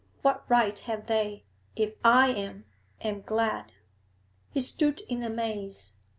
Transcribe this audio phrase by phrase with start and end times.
[0.23, 1.43] What right have they,
[1.75, 2.65] if I am
[3.01, 3.71] am glad?'
[4.49, 5.93] He stood in amaze.